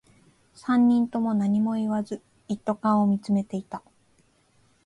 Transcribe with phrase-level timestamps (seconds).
[0.55, 3.83] 三人とも何も言わず、一斗缶を見つめていた